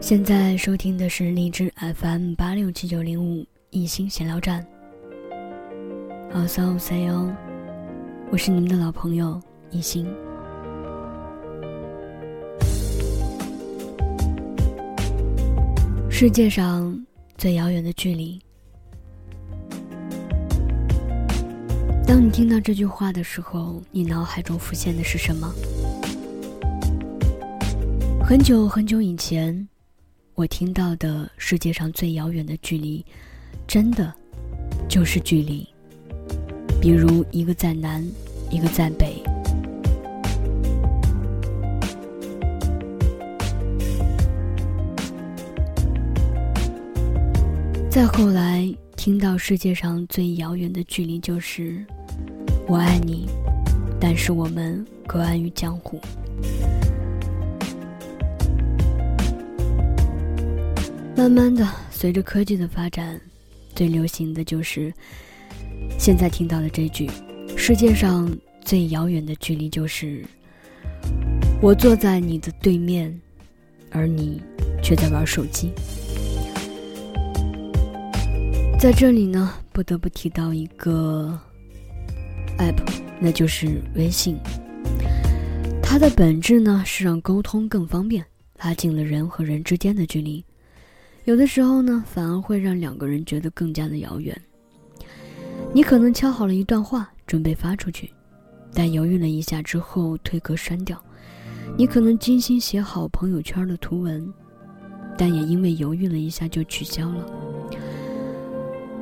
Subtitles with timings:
[0.00, 4.66] 现在收听的是荔枝 FM 八六七九零五一心闲聊站。
[6.32, 7.32] 好，so say 哦，
[8.32, 9.40] 我是你们的老朋友
[9.70, 10.04] 一心。
[16.10, 17.06] 世界上
[17.40, 18.38] 最遥远的距离。
[22.06, 25.50] 当你听到这句话的时候，你脑海中浮现的是什么？
[28.22, 29.66] 很久很久以前。
[30.34, 33.02] 我听到的世界上最遥远的距离，
[33.66, 34.12] 真的
[34.86, 35.66] 就是距离。
[36.78, 38.06] 比如一个在南，
[38.50, 39.19] 一个在北。
[47.90, 51.84] 再后来听到世界上最遥远的距离，就是
[52.68, 53.28] 我爱你，
[54.00, 56.00] 但是我们隔岸于江湖。
[61.16, 63.20] 慢慢的，随着科技的发展，
[63.74, 64.94] 最流行的就是
[65.98, 67.10] 现在听到的这句
[67.58, 68.32] ：“世界上
[68.64, 70.24] 最遥远的距离就是
[71.60, 73.20] 我坐在你的对面，
[73.90, 74.40] 而你
[74.80, 75.72] 却在玩手机。”
[78.80, 81.38] 在这里呢，不得不提到一个
[82.56, 82.78] app，
[83.20, 84.38] 那就是微信。
[85.82, 88.24] 它的本质呢是让沟通更方便，
[88.56, 90.42] 拉近了人和人之间的距离。
[91.26, 94.34] 有的时候呢，反而会让两个人觉得更加的遥远。
[95.74, 98.10] 你可能敲好了一段话，准备发出去，
[98.72, 100.98] 但犹豫了一下之后推格删掉。
[101.76, 104.26] 你可能精心写好朋友圈的图文，
[105.18, 107.49] 但也因为犹豫了一下就取消了。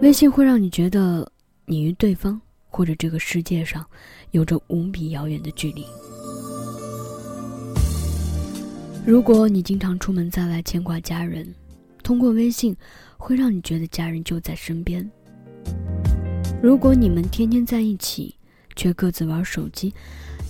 [0.00, 1.30] 微信会让你觉得
[1.66, 3.84] 你与对方或者这个世界上
[4.32, 5.84] 有着无比遥远的距离。
[9.06, 11.52] 如果你经常出门在外牵挂家人。
[12.04, 12.76] 通过微信，
[13.16, 15.10] 会让你觉得家人就在身边。
[16.62, 18.36] 如果你们天天在一起，
[18.76, 19.90] 却各自玩手机，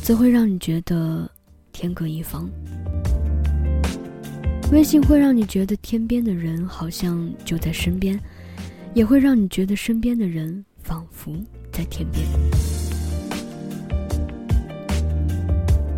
[0.02, 1.30] 则会让你觉得
[1.72, 2.50] 天各一方。
[4.72, 8.18] 微信会让你觉得天边的人好像就在身边，
[8.94, 11.36] 也会让你觉得身边的人仿佛
[11.72, 12.24] 在天边。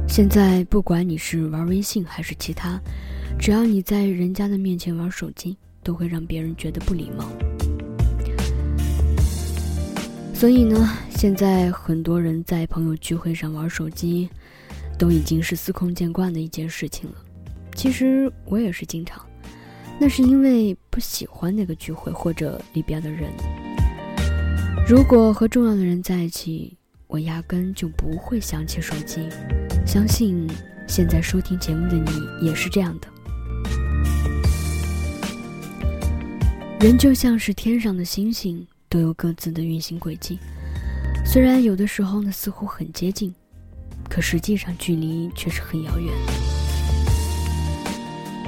[0.09, 2.81] 现在，不管你是玩微信还是其他。
[3.39, 7.31] 只要你在人家的面前玩手机，都会让别人觉得不礼貌。
[10.33, 14.31] 所以呢，现在很多人在朋友聚会上玩手机，
[14.99, 17.17] 都已经是司空见惯的一件事情了。
[17.75, 19.26] 其实我也是经常，
[19.99, 23.31] 那是因为不喜欢那个聚会或者里边的人。
[24.87, 26.77] 如果和重要的人在一起，
[27.07, 29.29] 我压根就不会想起手机。
[29.87, 30.47] 相信
[30.87, 33.09] 现在收听节目的你也是这样的。
[36.79, 40.39] 人就像是天上的星星，都有各自的运行轨迹。
[41.25, 43.35] 虽然有的时候呢似乎很接近，
[44.11, 46.13] 可实际上距离却是很遥远。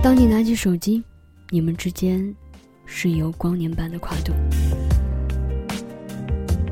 [0.03, 1.03] 当你拿起手机，
[1.51, 2.35] 你们之间
[2.85, 4.35] 是有光年般的跨度，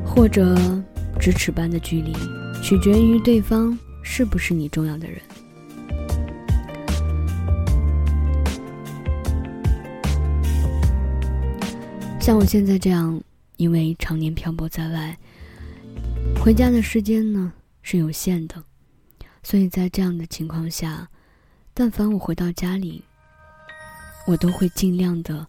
[0.05, 0.55] 或者
[1.19, 2.13] 咫尺般的距离，
[2.61, 5.19] 取决于对方是不是你重要的人。
[12.19, 13.19] 像我现在这样，
[13.55, 15.17] 因为常年漂泊在外，
[16.39, 17.51] 回家的时间呢
[17.81, 18.63] 是有限的，
[19.41, 21.09] 所以在这样的情况下，
[21.73, 23.03] 但凡我回到家里，
[24.27, 25.47] 我都会尽量的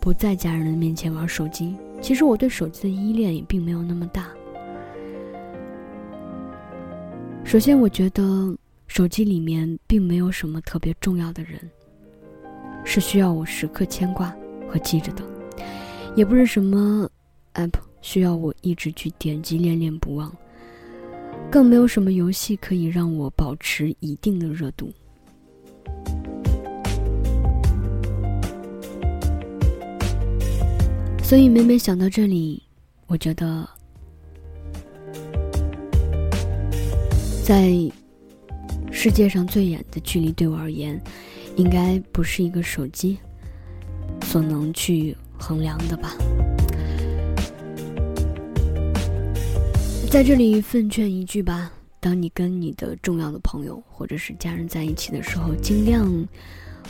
[0.00, 1.74] 不在家人的面前玩手机。
[2.00, 4.28] 其实我对手机的依恋也并没有那么大。
[7.44, 8.56] 首先，我觉得
[8.86, 11.60] 手机里面并没有什么特别重要的人，
[12.84, 14.34] 是需要我时刻牵挂
[14.68, 15.24] 和记着的。
[16.14, 17.10] 也不是什么
[17.54, 20.32] app 需要我一直去点击恋恋不忘，
[21.50, 24.92] 更没有什么游戏可以让我保持一定的热度。
[31.32, 32.62] 所以每每想到这里，
[33.06, 33.66] 我觉得，
[37.42, 37.72] 在
[38.90, 41.02] 世界上最远的距离对我而言，
[41.56, 43.16] 应该不是一个手机
[44.24, 45.16] 所能去。
[45.38, 46.14] 衡量的吧。
[50.10, 56.28] 在这里奉劝一句吧：当你跟你的重要的朋友或者是家人在一起的时候，尽量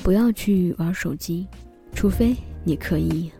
[0.02, 1.46] 不要去玩手机，
[1.94, 2.34] 除非
[2.64, 3.30] 你可以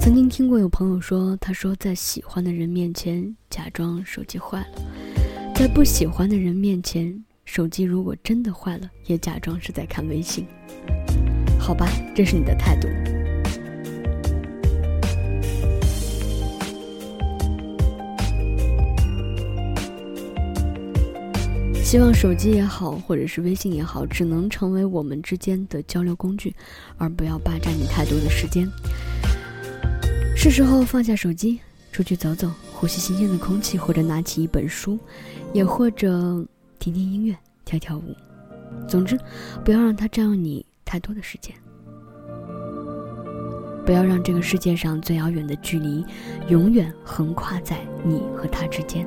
[0.00, 4.82] 曾经听过有朋友说，他说在喜欢的人面前假装手机坏了，
[5.54, 10.46] 在不喜欢的人面前，手机如果真的坏了，也假装是在看微信。
[11.58, 12.88] 好吧，这是你的态度。
[21.84, 26.54] 希望手机也好，或者是微信也好，只能成为我们之间的交流工具，
[26.96, 28.66] 而不要霸占你太多的时间。
[30.42, 31.60] 是时候放下手机，
[31.92, 34.98] 出去走走，呼吸新鲜的空气，或者拿起一本书，
[35.52, 36.08] 也或者
[36.78, 38.16] 听听音乐，跳跳舞。
[38.88, 39.20] 总之，
[39.62, 41.54] 不要让它占用你太多的时间，
[43.84, 46.02] 不要让这个世界上最遥远的距离，
[46.48, 49.06] 永远横跨在你和他之间。